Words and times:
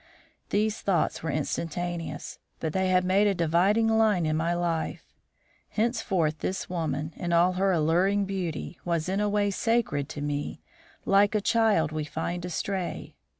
These 0.49 0.81
thoughts 0.81 1.21
were 1.21 1.29
instantaneous, 1.29 2.39
but 2.59 2.73
they 2.73 2.99
made 3.01 3.27
a 3.27 3.35
dividing 3.35 3.87
line 3.87 4.25
in 4.25 4.35
my 4.35 4.55
life. 4.55 5.03
Henceforth 5.69 6.39
this 6.39 6.67
woman, 6.67 7.13
in 7.17 7.31
all 7.31 7.53
her 7.53 7.71
alluring 7.71 8.25
beauty, 8.25 8.79
was 8.83 9.07
in 9.07 9.19
a 9.19 9.29
way 9.29 9.51
sacred 9.51 10.09
to 10.09 10.21
me, 10.21 10.59
like 11.05 11.35
a 11.35 11.39
child 11.39 11.91
we 11.91 12.03
find 12.03 12.43
astray. 12.45 13.13